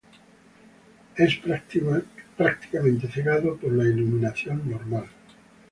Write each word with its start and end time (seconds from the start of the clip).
Es 1.15 1.35
prácticamente 1.35 3.07
cegado 3.07 3.55
por 3.57 3.71
la 3.73 3.83
iluminación 3.83 4.67
normal. 4.67 5.05